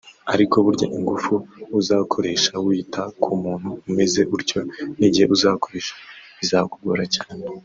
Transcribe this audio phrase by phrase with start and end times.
[0.33, 1.33] ariko burya ingufu
[1.79, 4.59] uzakoresha wita ku muntu umeze utyo
[4.99, 5.93] n’igihe uzakoresha
[6.39, 7.43] bizakugora cyane